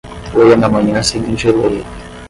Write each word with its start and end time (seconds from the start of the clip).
Leia 0.33 0.57
na 0.57 0.67
manhã 0.67 1.03
seguinte 1.03 1.47
e 1.47 1.51
leia 1.51 1.85